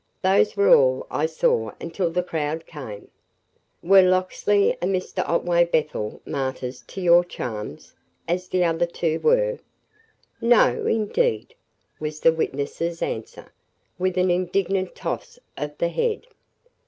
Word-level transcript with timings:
Those 0.23 0.57
were 0.57 0.75
all 0.75 1.05
I 1.11 1.27
saw 1.27 1.73
until 1.79 2.09
the 2.09 2.23
crowd 2.23 2.65
came." 2.65 3.09
"Were 3.83 4.01
Locksley 4.01 4.75
and 4.81 4.95
Mr. 4.95 5.23
Otway 5.29 5.63
Bethel 5.63 6.23
martyrs 6.25 6.83
to 6.87 7.01
your 7.01 7.23
charms, 7.23 7.93
as 8.27 8.47
the 8.47 8.63
other 8.65 8.87
two 8.87 9.19
were?" 9.19 9.59
"No, 10.41 10.87
indeed!" 10.87 11.53
was 11.99 12.19
the 12.21 12.33
witness's 12.33 13.03
answer, 13.03 13.53
with 13.99 14.17
an 14.17 14.31
indignant 14.31 14.95
toss 14.95 15.37
of 15.55 15.77
the 15.77 15.89
head. 15.89 16.25